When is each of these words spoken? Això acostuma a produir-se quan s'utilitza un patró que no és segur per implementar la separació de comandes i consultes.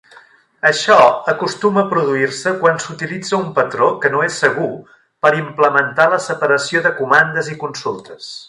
Això 0.67 0.95
acostuma 1.33 1.79
a 1.81 1.89
produir-se 1.91 2.53
quan 2.63 2.81
s'utilitza 2.85 3.37
un 3.41 3.51
patró 3.59 3.91
que 4.05 4.13
no 4.15 4.25
és 4.31 4.41
segur 4.47 4.71
per 5.27 5.35
implementar 5.45 6.11
la 6.15 6.23
separació 6.31 6.87
de 6.89 6.97
comandes 7.03 7.57
i 7.57 7.61
consultes. 7.67 8.37